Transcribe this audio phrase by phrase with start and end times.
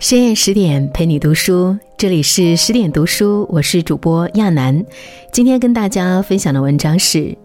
[0.00, 4.84] 深夜十点陪你读书，这里是十点读书，我是主播亚楠。
[5.32, 7.18] 今天跟大家分享的文章是《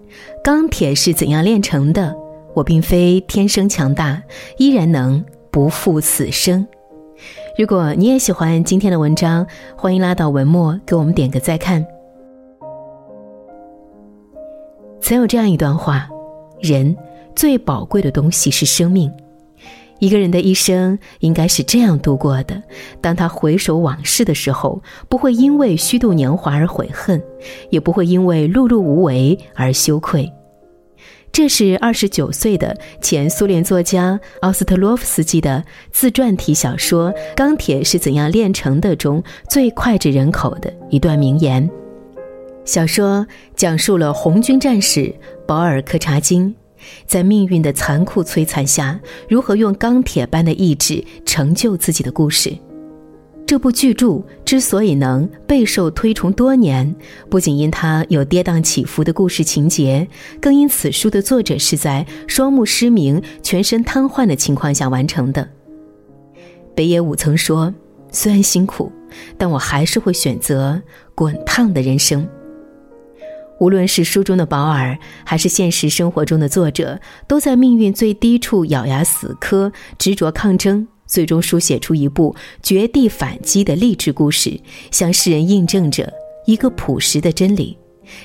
[0.44, 2.12] 钢铁是怎样炼成的》，
[2.54, 4.22] 我并非天生强大，
[4.58, 6.68] 依然能不负此生。
[7.58, 11.84] 如果你也喜欢今天的文章，欢迎拉到文末给我们点个再看。
[15.02, 16.08] 曾有这样一段话：
[16.62, 16.96] 人
[17.36, 19.12] 最宝贵的东西是生命。
[20.00, 22.62] 一个人的一生应该是这样度过的：
[23.00, 27.22] 当他回首往事的时候，不会因为虚度年华而悔恨，
[27.70, 30.32] 也不会因为碌碌无为而羞愧。
[31.32, 41.68] 这是二十九岁的前苏联作家奥斯特洛夫斯基的自传体小说《钢铁是怎样炼成的》中最脍炙人口的一段名言。
[42.66, 45.12] 小说讲述了红军战士
[45.48, 46.56] 保尔·柯察金。
[47.06, 52.56] 在命运的残酷摧残下，如何用钢铁般的意志成就自己的故事？
[53.46, 56.96] 这部巨著之所以能备受推崇多年，
[57.30, 60.08] 不仅因它有跌宕起伏的故事情节，
[60.42, 65.48] 更因此书的作者是在双目失明、全身瘫痪的情况下完成的。
[66.74, 67.72] 北野武曾说
[68.12, 68.92] ：“虽然辛苦，
[69.38, 70.82] 但我还是会选择
[71.14, 72.28] 滚烫的人生。”
[73.60, 84.60] 无论是书中的保尔，还是现实生活中的作者，都在命运最低处咬牙死磕、执着抗争，最终书写出一部绝地反击的励志故事，
[84.92, 86.12] 向世人印证着
[86.46, 87.78] 一个朴实的真理：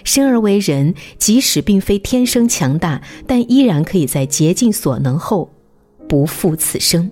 [0.02, 5.48] 生而为人，即使并非天生强大，但依然可以在竭尽所能后，
[6.08, 7.08] 不负此生。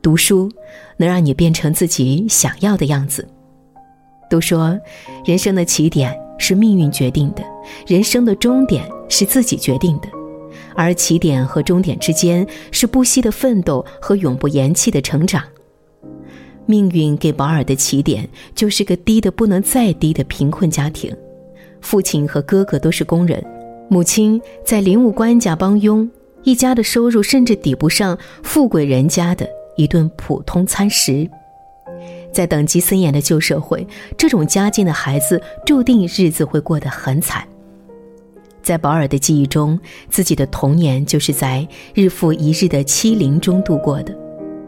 [0.00, 0.50] 读书
[0.96, 3.28] 能让你变成自己想要的样子。
[4.28, 4.76] 都说，
[5.24, 6.21] 人生的起点。
[6.42, 7.44] 是命运决定的，
[7.86, 10.08] 人生的终点是自己决定的，
[10.74, 15.40] 而起点和终点之间是不息的奋斗和永不言弃的成长。
[16.66, 21.16] 命运给保尔的起点就是个低的不能再低的贫困家庭，
[21.80, 23.40] 父亲和哥哥都是工人，
[23.88, 26.10] 母亲在林务官家帮佣，
[26.42, 31.30] 一家的收入甚至抵不上富贵人家的一顿普通餐食。
[32.32, 37.46] 在等级森严的旧社会，这种家境的孩子注定日子会过得很惨。
[38.62, 39.78] 在保尔的记忆中，
[40.08, 44.16] 自己的童年就是在日复一日的欺凌中度过的。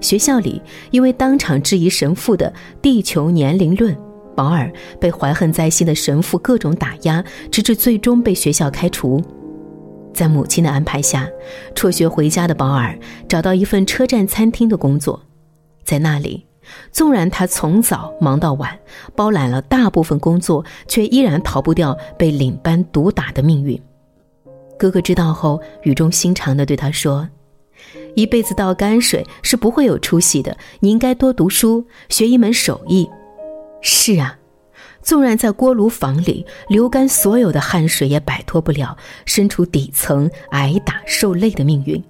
[0.01, 0.61] 学校里，
[0.91, 3.97] 因为当场质疑神父的地球年龄论，
[4.35, 4.71] 保尔
[5.01, 9.23] 被怀恨在心的神父各种打压，直至最终被学校开除。
[10.13, 11.29] 在母亲的安排下，
[11.75, 12.99] 辍学回家的保尔
[13.29, 15.23] 找到一份车站餐厅的工作，
[15.85, 16.45] 在那里。
[16.91, 18.79] 纵然他从早忙到晚，
[19.15, 23.81] 包揽了大部分工作，却依然逃不掉被领班毒打的命运。
[24.79, 27.29] 哥哥知道后，语重心长地对他说
[28.17, 33.09] ：“一辈子倒泔水是不会有出息的，你应该多读书，学一门手艺。”
[33.81, 34.39] 是啊，
[35.03, 42.03] 纵然在锅炉房里流干所有的汗水，也摆脱不了身处底层挨打受累的命运。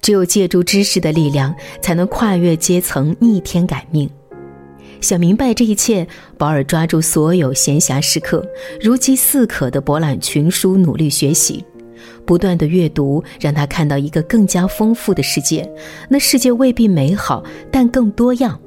[0.00, 4.08] 只有借助知识的力量，才能跨越阶层、逆天改命。
[5.00, 6.06] 想明白这一切，
[6.38, 8.46] 保尔抓住所有闲暇时刻，
[8.80, 11.64] 如饥似渴地博览群书，努力学习。
[12.24, 15.68] 不断的阅读，让他看到一个更加丰富的世界。
[16.08, 18.60] 那世界未必美好，但更多样。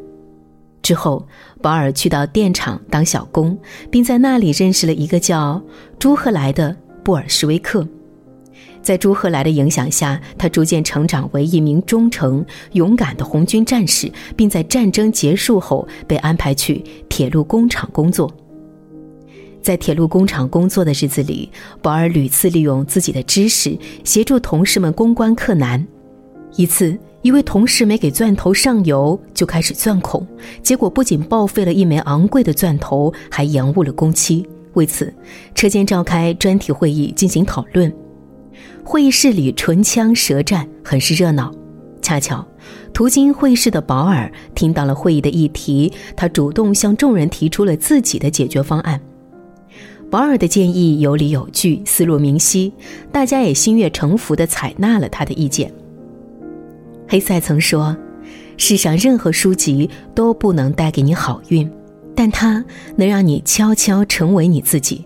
[0.82, 1.26] 之后，
[1.62, 3.58] 保尔去到电厂当小工，
[3.90, 5.62] 并在那里认识了一个叫
[5.98, 7.88] 朱赫来的布尔什维克。
[8.86, 18.32] 在朱赫莱的影响下，他逐渐成长为一名忠诚、勇敢的红军战士，并在战争结束后被安排去铁路工厂工作。
[19.60, 21.50] 在铁路工厂工作的日子里，
[21.82, 25.84] 保尔屡次利用自己的知识协助同事们攻关克难。
[26.56, 30.26] 一次，一位同事没给钻头上油就开始钻孔，
[30.62, 34.48] 结果不仅报废了一枚昂贵的钻头，还延误了工期。
[34.74, 35.12] 为此，
[35.56, 37.92] 车间召开专题会议进行讨论。
[38.84, 41.52] 会议室里唇枪舌战，很是热闹。
[42.02, 42.46] 恰巧，
[42.94, 49.02] 途经会议室的保尔听到了会议的议题，他主动向众人提出了自己的解决方案。
[50.12, 52.72] 保尔的建议有理有据，思路明晰，
[53.12, 55.74] 大家也心悦诚服地采纳了他的意见。
[57.08, 57.98] 黑塞曾说
[58.56, 61.70] ：“世上任何书籍都不能带给你好运，
[62.16, 62.64] 但它
[62.96, 65.04] 能让你悄悄成为你自己。”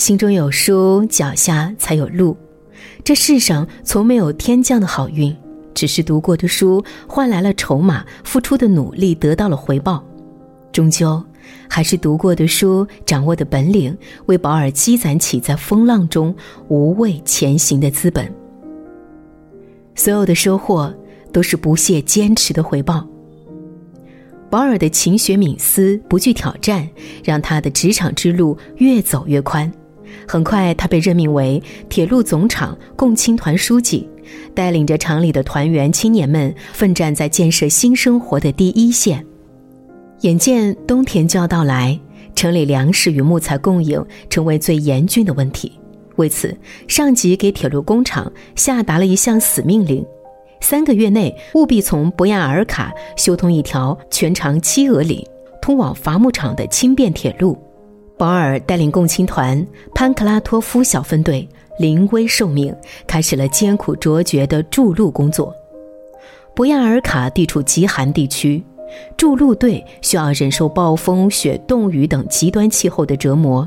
[0.00, 2.34] 心中有书，脚下才有路。
[3.04, 5.36] 这世上从没有天降的好运，
[5.74, 10.02] 只是读过的书换来了筹码，付出的努力得到了回报。
[10.72, 11.22] 终究，
[11.68, 13.94] 还是读过的书、掌握的本领，
[14.24, 16.34] 为保尔积攒起在风浪中
[16.68, 18.26] 无畏前行的资本。
[19.94, 20.90] 所有的收获
[21.30, 23.06] 都是不懈坚持的回报。
[24.48, 26.88] 保尔的勤学敏思、不惧挑战，
[27.22, 29.70] 让他的职场之路越走越宽。
[30.26, 34.08] 很快，他被任命为铁路总厂共青团书记，
[34.54, 39.24] 带领着厂里的团员青年们奋战在建设新生活的第一线。
[40.20, 41.98] 眼见冬天就要到来，
[42.34, 45.72] 城里粮食与木材供应成为最严峻的问题。
[46.16, 46.54] 为此，
[46.86, 50.04] 上级给铁路工厂下达了一项死命令。
[50.60, 55.26] 三个月内，务必从博亚尔卡修通一条全长七俄里、
[55.62, 57.56] 通往伐木场的轻便铁路。
[58.20, 62.76] 保尔带领共青团潘克拉托夫小分队临危受命，
[63.06, 65.54] 开始了艰苦卓绝的筑路工作。
[66.54, 68.62] 博亚尔卡地处极寒地区，
[69.16, 73.66] 筑路队需要忍受暴风雪、冻雨等极端气候的折磨。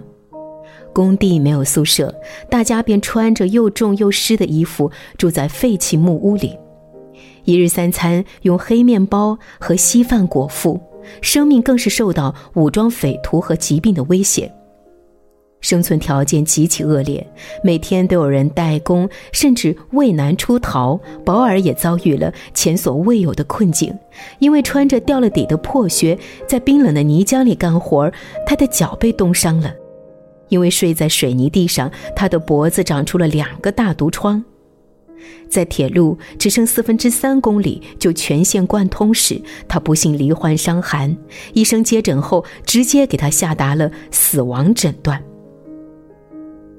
[0.94, 2.14] 工地没有宿舍，
[2.48, 6.56] 大家便穿着又重又湿的衣服，住在废弃木屋里。
[7.46, 10.80] 一日三餐用黑面包和稀饭果腹，
[11.22, 14.52] 生命更是受到武装匪徒和疾病的威胁。
[15.62, 17.26] 生存条件极其恶劣，
[17.64, 21.00] 每天都有人怠工，甚至畏难出逃。
[21.24, 23.98] 保尔也遭遇了前所未有的困境，
[24.40, 28.12] 因为穿着掉了底的破靴，在冰冷的泥浆里干活，
[28.46, 29.74] 他的脚被冻伤了。
[30.50, 34.44] 因为睡在水泥地上，他的脖子长出了两个大毒疮。
[35.50, 41.16] 在铁路只剩四分之三公里就全线贯通时，他不幸罹患伤寒。
[41.54, 45.24] 医生接诊后，直接给他下达了死亡诊断。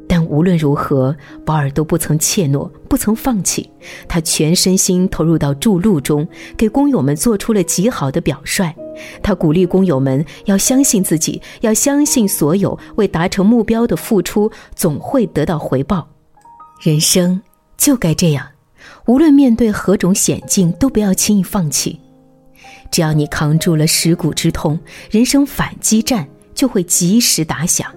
[0.06, 3.70] 但无论如何，保尔都不曾怯懦，不曾放弃。
[4.06, 8.74] 他全身心投入到筑路中，给工友们做出了极好的表率。
[9.22, 16.06] 他鼓励工友们要相信自己，要相信所有为达成目标的付出总会得到回报。
[16.82, 17.40] 人生。
[17.76, 18.46] 就该这样，
[19.06, 22.00] 无论面对何种险境，都不要轻易放弃。
[22.90, 24.78] 只要你扛住了蚀骨之痛，
[25.10, 27.92] 人生反击战就会及时打响。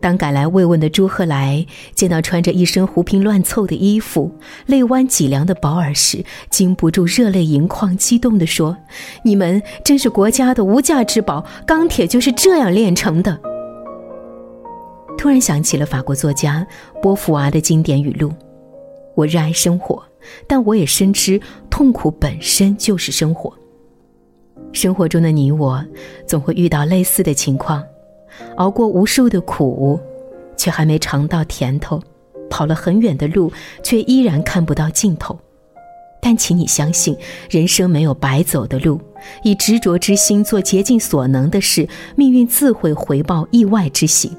[0.00, 4.30] 当赶来慰问的朱赫来见到穿着一身胡拼乱凑的衣服、
[4.66, 8.76] 泪弯脊梁的保尔时，禁不住热泪盈眶，激动地说
[9.24, 13.40] ：“你们真是国家的无价之宝，钢铁就是这样炼成的。”
[15.16, 16.66] 突然想起了法国作家
[17.00, 18.30] 波伏娃的经典语录
[19.16, 20.02] ：“我热爱生活，
[20.46, 21.40] 但我也深知
[21.70, 23.52] 痛苦本身就是生活。
[24.72, 25.82] 生活中的你我，
[26.26, 27.82] 总会遇到类似的情况，
[28.56, 29.98] 熬过无数的苦，
[30.56, 31.98] 却还没尝到甜头；
[32.50, 33.50] 跑了很远的路，
[33.82, 35.38] 却依然看不到尽头。
[36.20, 37.16] 但请你相信，
[37.48, 39.00] 人生没有白走的路，
[39.42, 44.30] 以执着之心做竭尽所能的事，命运自会回报意外之喜。”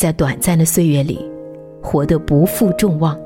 [0.00, 1.20] 在短暂的岁月里，
[1.82, 3.20] 活得不负众望。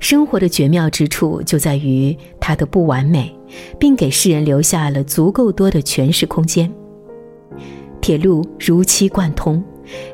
[0.00, 3.32] 生活的绝妙之处就在于它的不完美，
[3.78, 6.68] 并给世人留下了足够多的诠释空间。
[8.00, 9.62] 铁路如期贯通，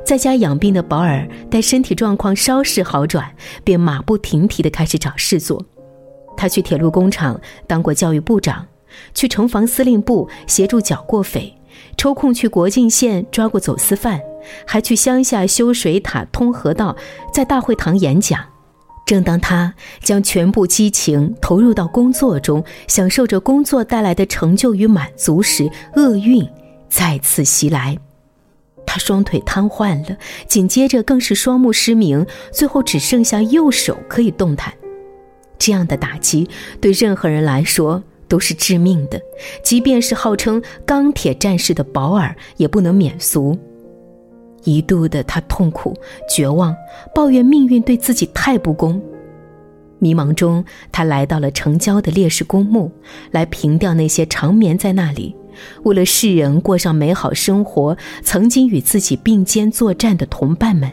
[0.05, 3.27] 在家养病的保尔待身体状况稍事好转，
[3.65, 5.65] 便马不停蹄地开始找事做。
[6.37, 8.67] 他去铁路工厂当过教育部长，
[9.15, 11.56] 去城防司令部协助剿过匪，
[11.97, 14.21] 抽空去国境线抓过走私犯。
[14.65, 16.97] 还去乡下修水塔、通河道，
[17.33, 18.41] 在大会堂演讲。
[19.05, 26.49] 正当他将全部激情投入到工作中，享受着工作带来的成就与满足时，厄运
[26.89, 27.99] 再次袭来。
[28.87, 34.73] 他双腿瘫痪了，紧接着更是双目失明，最后只剩下右手可以动弹。
[35.59, 36.49] 这样的打击
[36.81, 39.21] 对任何人来说都是致命的，
[39.63, 43.57] 即便是号称钢铁战士的保尔，也不能免俗。
[44.65, 45.95] 一度的他痛苦、
[46.29, 46.75] 绝望，
[47.15, 49.01] 抱怨命运对自己太不公。
[49.99, 52.91] 迷茫中，他来到了城郊的烈士公墓，
[53.31, 55.35] 来凭吊那些长眠在那里，
[55.85, 60.91] 为了世人过上美好生活、曾经与自己并肩作战的同伴们。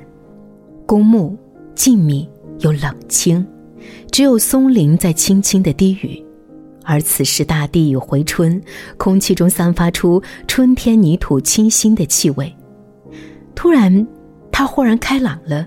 [0.85, 1.35] 公墓
[1.73, 2.27] 静谧
[2.59, 3.45] 又冷清，
[4.11, 6.23] 只有松林在轻轻的低语，
[6.83, 8.61] 而此时大地已回春，
[8.97, 12.53] 空气中散发出春天泥土清新的气味。
[13.55, 14.05] 突然，
[14.51, 15.65] 他豁然开朗了，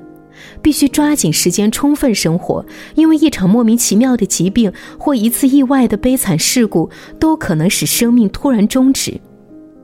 [0.61, 9.20] 必须抓紧时间充分生活，因为一场莫名其妙的疾病或一次意外的悲惨事故都可能使生命突然终止。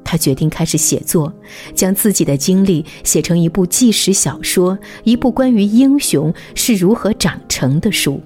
[0.04, 1.32] 他决定开始写作，
[1.74, 8.20] 将自己的经历写成一部纪实小说，一部关于英雄是如何长成的书。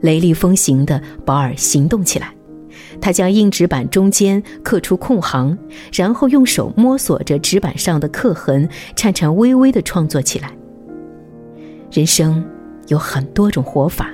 [0.00, 2.32] 雷厉风行的保尔行动起来。
[3.00, 5.56] 他将硬纸板中间刻出空行，
[5.92, 10.50] 然后用手摸索着纸板上的刻痕，颤颤巍巍地创作起来。
[11.92, 12.44] 人生
[12.88, 14.10] 有很多种活法，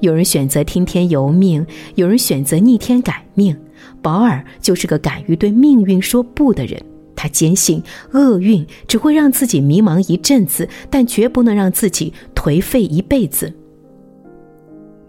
[0.00, 3.56] 有人选择听天由命，有人选择逆天改命。
[4.00, 6.80] 保尔就是个敢于对命运说不的人。
[7.14, 7.82] 他坚信
[8.12, 13.52] 厄运只会让自己迷茫一阵子，但绝不能让自己颓废一辈子。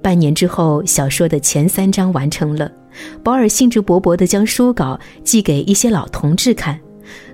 [0.07, 2.71] 半年之后，小说的前三章完成了。
[3.21, 6.79] 保尔兴致勃勃地将书稿寄给一些老同志看，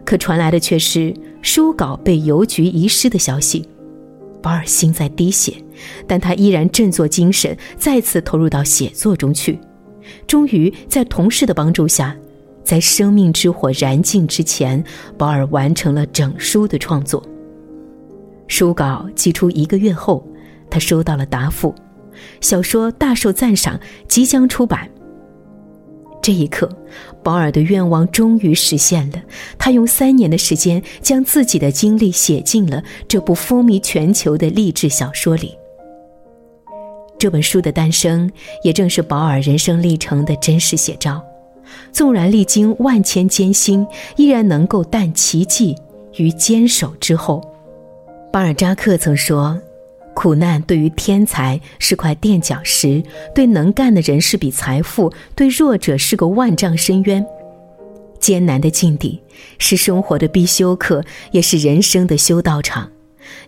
[0.04, 3.64] 可传来的却是书稿被邮局遗失的消息。
[4.42, 5.54] 保尔心在滴血，
[6.08, 9.60] 但他依然振作精神，再次投入到写作中去。
[10.26, 12.16] 终于在同事的帮助下。
[12.64, 14.84] 在生命之火燃尽之前，
[15.16, 17.24] 保尔完成了整书的创作。
[18.48, 20.28] 书稿寄出一个月后，
[20.72, 21.76] 他收到了答复，
[22.42, 24.90] 小说大受赞赏，即将出版。
[26.22, 26.70] 这一刻，
[27.22, 29.22] 保尔的愿望终于实现了。
[29.58, 35.54] 他用三年的时间，将自己的经历写进了这部风靡全球的励志小说里。
[37.20, 38.32] 这本书的诞生，
[38.64, 41.22] 也正是保尔人生历程的真实写照。
[41.92, 45.76] 纵然历经万千艰辛，依然能够啖奇迹
[46.16, 47.42] 于坚守之后。
[48.32, 49.60] 巴尔扎克曾说
[50.16, 53.04] ：“苦难对于天才是块垫脚石，
[53.34, 57.26] 对能干的人是笔财富，对弱者是个万丈深渊。
[58.20, 59.22] 艰难的境地
[59.60, 62.90] 是生活的必修课，也是人生的修道场。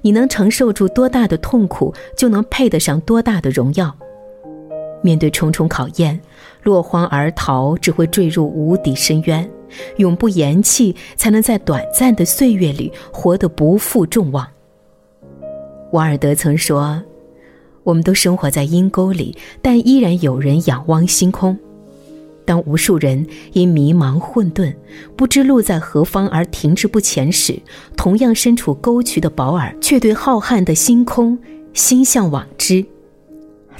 [0.02, 3.96] 你能承受住多大的痛苦，就能配得上多大的荣耀。
[5.02, 6.20] 面对重重考验。”
[6.64, 9.48] 落荒而逃，只会坠入无底深渊；
[9.98, 14.48] 永不言弃，才能在短暂的岁月里活得不负众望。
[15.92, 17.04] 瓦尔德曾说
[17.84, 21.58] ：“我们都生活在阴沟里，但依然有人仰望星空。”
[22.46, 24.76] 当无数人因迷茫混沌，
[25.16, 27.60] 不知路在何方而停滞不前时，
[27.98, 31.40] 同样身处沟渠的保尔却对浩瀚的星空
[31.74, 32.86] 心向往之。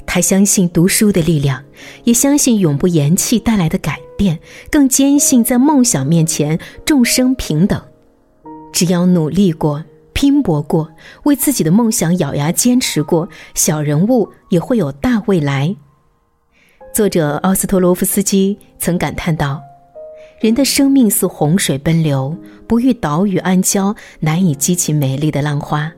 [0.04, 1.62] 他相信读书的力量，
[2.04, 7.80] 也相信永不言弃带来的改变，更坚信在梦想面前众生平等。
[8.72, 9.84] 只要努力过、
[10.16, 10.90] 拼搏过，
[11.24, 15.76] 为自己的梦想咬牙坚持过，小人物也会有大未来。
[16.94, 19.60] 作者奥斯特洛夫斯基曾感叹道
[20.40, 22.34] ：“人的生命似洪水奔流，
[22.66, 25.92] 不遇岛屿暗礁，难以激起美丽的浪花。”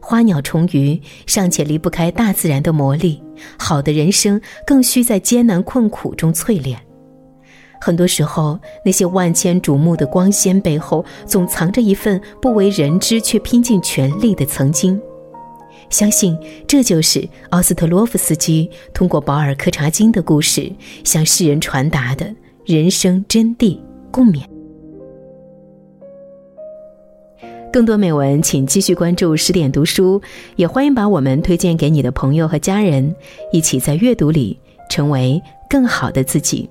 [0.00, 3.20] 花鸟虫鱼尚且离不开大自然的魔力，
[3.58, 6.80] 好的人生更需在艰难困苦中淬炼。
[7.80, 15.00] 很多时候，那些万千瞩目的光鲜背后，总藏着一份不为人知却拼尽全力的曾经。
[15.88, 20.70] 相信这就是奥斯特洛夫斯基通过保尔柯察金的故事，
[21.04, 22.32] 向世人传达的
[22.64, 23.76] 人生真谛
[24.10, 24.42] 共勉。
[27.72, 30.20] 更多美文，请继续关注十点读书，
[30.56, 33.14] 也欢迎把我们推荐给你的朋友和家人，
[33.52, 34.58] 一起在阅读里
[34.88, 36.68] 成为更好的自己。